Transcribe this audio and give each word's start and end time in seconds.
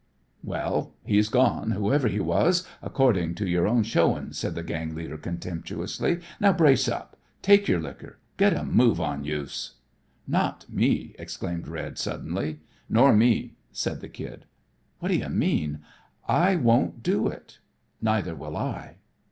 "Well, 0.43 0.95
he's 1.05 1.29
gone, 1.29 1.73
whoever 1.73 2.07
he 2.07 2.19
was, 2.19 2.67
accordin' 2.81 3.35
to 3.35 3.47
your 3.47 3.67
own 3.67 3.83
showin'," 3.83 4.33
said 4.33 4.55
the 4.55 4.63
gang 4.63 4.95
leader 4.95 5.15
contemptuously. 5.15 6.21
"Now 6.39 6.53
brace 6.53 6.87
up. 6.89 7.17
Take 7.43 7.67
your 7.67 7.79
liquor. 7.79 8.17
Get 8.37 8.53
a 8.53 8.63
move 8.65 8.99
on 8.99 9.25
youse." 9.25 9.75
"Not 10.27 10.65
me," 10.67 11.13
exclaimed 11.19 11.67
Red 11.67 11.99
suddenly. 11.99 12.61
"Nor 12.89 13.13
me," 13.13 13.53
said 13.71 14.01
the 14.01 14.09
Kid. 14.09 14.45
"What 14.97 15.09
d'ye 15.09 15.27
mean?" 15.27 15.81
"I 16.27 16.55
won't 16.55 17.03
do 17.03 17.27
it." 17.27 17.59
"Neither 18.01 18.33
will 18.33 18.57
I." 18.57 18.95